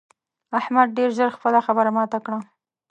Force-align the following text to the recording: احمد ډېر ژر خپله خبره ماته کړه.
احمد 0.59 0.87
ډېر 0.97 1.09
ژر 1.17 1.29
خپله 1.37 1.59
خبره 1.67 1.89
ماته 1.97 2.19
کړه. 2.25 2.39